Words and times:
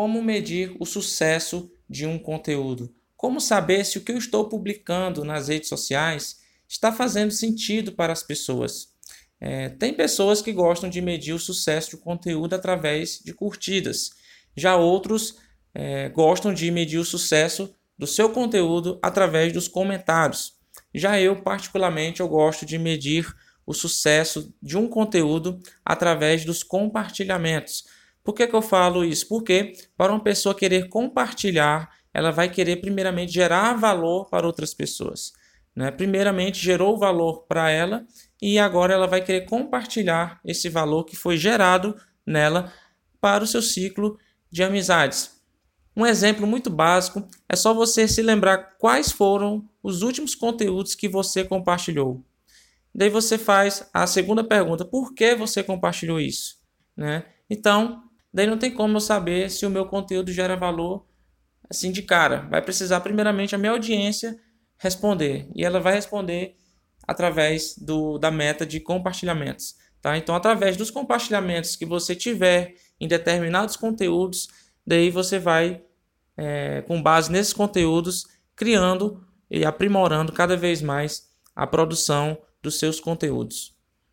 como 0.00 0.22
medir 0.22 0.74
o 0.80 0.86
sucesso 0.86 1.70
de 1.86 2.06
um 2.06 2.18
conteúdo? 2.18 2.90
Como 3.18 3.38
saber 3.38 3.84
se 3.84 3.98
o 3.98 4.00
que 4.00 4.10
eu 4.10 4.16
estou 4.16 4.48
publicando 4.48 5.26
nas 5.26 5.48
redes 5.48 5.68
sociais 5.68 6.38
está 6.66 6.90
fazendo 6.90 7.30
sentido 7.30 7.92
para 7.92 8.10
as 8.10 8.22
pessoas? 8.22 8.94
É, 9.38 9.68
tem 9.68 9.92
pessoas 9.92 10.40
que 10.40 10.54
gostam 10.54 10.88
de 10.88 11.02
medir 11.02 11.34
o 11.34 11.38
sucesso 11.38 11.90
do 11.90 11.98
conteúdo 11.98 12.54
através 12.54 13.20
de 13.22 13.34
curtidas, 13.34 14.12
já 14.56 14.74
outros 14.74 15.36
é, 15.74 16.08
gostam 16.08 16.54
de 16.54 16.70
medir 16.70 16.96
o 16.96 17.04
sucesso 17.04 17.70
do 17.98 18.06
seu 18.06 18.30
conteúdo 18.30 18.98
através 19.02 19.52
dos 19.52 19.68
comentários. 19.68 20.54
Já 20.94 21.20
eu, 21.20 21.42
particularmente, 21.42 22.20
eu 22.20 22.28
gosto 22.28 22.64
de 22.64 22.78
medir 22.78 23.30
o 23.66 23.74
sucesso 23.74 24.50
de 24.62 24.78
um 24.78 24.88
conteúdo 24.88 25.60
através 25.84 26.42
dos 26.42 26.62
compartilhamentos. 26.62 27.99
Por 28.22 28.34
que, 28.34 28.46
que 28.46 28.54
eu 28.54 28.62
falo 28.62 29.04
isso? 29.04 29.28
Porque 29.28 29.72
para 29.96 30.12
uma 30.12 30.22
pessoa 30.22 30.54
querer 30.54 30.88
compartilhar, 30.88 31.90
ela 32.12 32.30
vai 32.30 32.48
querer 32.48 32.76
primeiramente 32.76 33.32
gerar 33.32 33.74
valor 33.74 34.28
para 34.28 34.46
outras 34.46 34.74
pessoas. 34.74 35.32
Né? 35.74 35.90
Primeiramente 35.90 36.58
gerou 36.58 36.98
valor 36.98 37.44
para 37.48 37.70
ela 37.70 38.04
e 38.40 38.58
agora 38.58 38.94
ela 38.94 39.06
vai 39.06 39.22
querer 39.22 39.42
compartilhar 39.46 40.40
esse 40.44 40.68
valor 40.68 41.04
que 41.04 41.16
foi 41.16 41.36
gerado 41.36 41.96
nela 42.26 42.72
para 43.20 43.44
o 43.44 43.46
seu 43.46 43.62
ciclo 43.62 44.18
de 44.50 44.62
amizades. 44.62 45.40
Um 45.96 46.06
exemplo 46.06 46.46
muito 46.46 46.70
básico 46.70 47.26
é 47.48 47.56
só 47.56 47.74
você 47.74 48.06
se 48.06 48.22
lembrar 48.22 48.76
quais 48.78 49.12
foram 49.12 49.68
os 49.82 50.02
últimos 50.02 50.34
conteúdos 50.34 50.94
que 50.94 51.08
você 51.08 51.44
compartilhou. 51.44 52.24
Daí 52.94 53.08
você 53.08 53.36
faz 53.38 53.88
a 53.92 54.06
segunda 54.06 54.42
pergunta: 54.42 54.84
por 54.84 55.14
que 55.14 55.34
você 55.34 55.62
compartilhou 55.62 56.20
isso? 56.20 56.58
Né? 56.96 57.24
Então, 57.48 58.02
daí 58.32 58.46
não 58.46 58.58
tem 58.58 58.72
como 58.72 58.96
eu 58.96 59.00
saber 59.00 59.50
se 59.50 59.66
o 59.66 59.70
meu 59.70 59.86
conteúdo 59.86 60.32
gera 60.32 60.56
valor 60.56 61.06
assim 61.68 61.92
de 61.92 62.02
cara. 62.02 62.48
Vai 62.50 62.60
precisar 62.60 63.00
primeiramente 63.00 63.54
a 63.54 63.58
minha 63.58 63.72
audiência 63.72 64.36
responder 64.76 65.48
e 65.54 65.64
ela 65.64 65.78
vai 65.78 65.94
responder 65.94 66.56
através 67.06 67.76
do, 67.76 68.18
da 68.18 68.30
meta 68.30 68.66
de 68.66 68.80
compartilhamentos. 68.80 69.74
Tá? 70.00 70.16
Então, 70.16 70.34
através 70.34 70.76
dos 70.76 70.90
compartilhamentos 70.90 71.76
que 71.76 71.84
você 71.84 72.14
tiver 72.14 72.74
em 72.98 73.06
determinados 73.06 73.76
conteúdos, 73.76 74.48
daí 74.86 75.10
você 75.10 75.38
vai, 75.38 75.82
é, 76.36 76.82
com 76.82 77.02
base 77.02 77.30
nesses 77.30 77.52
conteúdos, 77.52 78.26
criando 78.56 79.24
e 79.50 79.64
aprimorando 79.64 80.32
cada 80.32 80.56
vez 80.56 80.80
mais 80.80 81.28
a 81.54 81.66
produção 81.66 82.38
dos 82.62 82.78
seus 82.78 83.00
conteúdos. 83.00 83.76